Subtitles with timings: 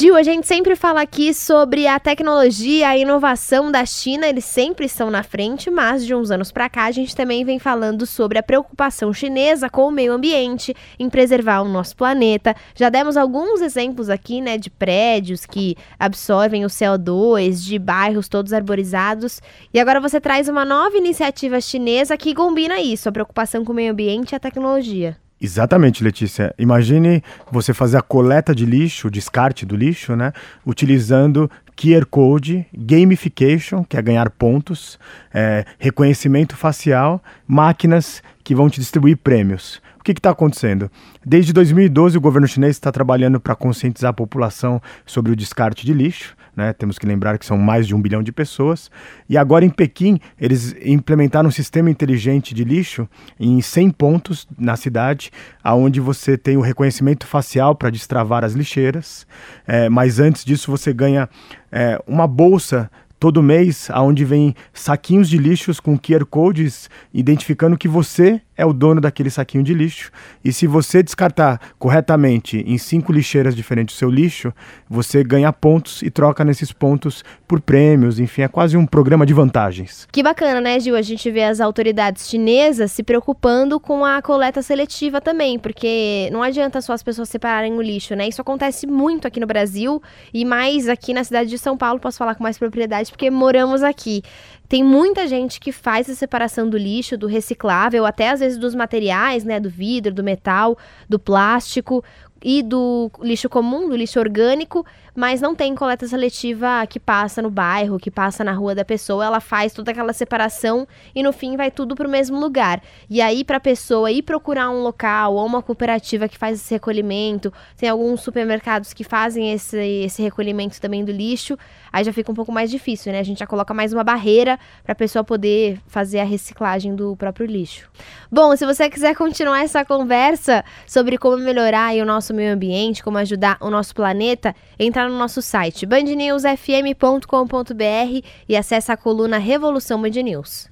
[0.00, 4.86] Gil, a gente sempre fala aqui sobre a tecnologia, a inovação da China, eles sempre
[4.86, 8.38] estão na frente, mas de uns anos para cá a gente também vem falando sobre
[8.38, 12.56] a preocupação chinesa com o meio ambiente, em preservar o nosso planeta.
[12.74, 18.54] Já demos alguns exemplos aqui, né, de prédios que absorvem o CO2, de bairros todos
[18.54, 19.42] arborizados.
[19.70, 23.76] E agora você traz uma nova iniciativa chinesa que combina isso, a preocupação com o
[23.76, 25.18] meio ambiente e a tecnologia.
[25.40, 26.54] Exatamente, Letícia.
[26.58, 30.34] Imagine você fazer a coleta de lixo, o descarte do lixo, né?
[30.66, 34.98] Utilizando QR Code, gamification, que é ganhar pontos,
[35.32, 39.80] é, reconhecimento facial, máquinas que vão te distribuir prêmios.
[40.00, 40.90] O que está acontecendo?
[41.24, 45.92] Desde 2012, o governo chinês está trabalhando para conscientizar a população sobre o descarte de
[45.92, 46.36] lixo.
[46.56, 46.72] Né?
[46.72, 48.90] Temos que lembrar que são mais de um bilhão de pessoas.
[49.28, 54.74] E agora em Pequim, eles implementaram um sistema inteligente de lixo em 100 pontos na
[54.74, 55.30] cidade,
[55.62, 59.28] aonde você tem o reconhecimento facial para destravar as lixeiras.
[59.64, 61.28] É, mas antes disso, você ganha
[61.70, 67.86] é, uma bolsa todo mês, aonde vem saquinhos de lixos com QR codes identificando que
[67.86, 70.12] você é o dono daquele saquinho de lixo.
[70.44, 74.52] E se você descartar corretamente em cinco lixeiras diferentes o seu lixo,
[74.88, 78.20] você ganha pontos e troca nesses pontos por prêmios.
[78.20, 80.06] Enfim, é quase um programa de vantagens.
[80.12, 80.94] Que bacana, né, Gil?
[80.94, 86.42] A gente vê as autoridades chinesas se preocupando com a coleta seletiva também, porque não
[86.42, 88.28] adianta só as pessoas separarem o lixo, né?
[88.28, 90.02] Isso acontece muito aqui no Brasil
[90.34, 93.82] e mais aqui na cidade de São Paulo, posso falar com mais propriedade porque moramos
[93.82, 94.22] aqui.
[94.70, 98.74] Tem muita gente que faz a separação do lixo, do reciclável, até às vezes dos
[98.74, 100.76] materiais, né, do vidro, do metal,
[101.08, 102.04] do plástico,
[102.42, 107.50] e do lixo comum, do lixo orgânico, mas não tem coleta seletiva que passa no
[107.50, 109.24] bairro, que passa na rua da pessoa.
[109.24, 112.80] Ela faz toda aquela separação e no fim vai tudo para o mesmo lugar.
[113.08, 116.72] E aí, para a pessoa ir procurar um local ou uma cooperativa que faz esse
[116.72, 121.58] recolhimento, tem alguns supermercados que fazem esse, esse recolhimento também do lixo,
[121.92, 123.18] aí já fica um pouco mais difícil, né?
[123.18, 127.16] A gente já coloca mais uma barreira para a pessoa poder fazer a reciclagem do
[127.16, 127.90] próprio lixo.
[128.30, 133.18] Bom, se você quiser continuar essa conversa sobre como melhorar o nosso meio ambiente, como
[133.18, 140.22] ajudar o nosso planeta, entra no nosso site bandnewsfm.com.br e acesse a coluna Revolução Band
[140.22, 140.68] News.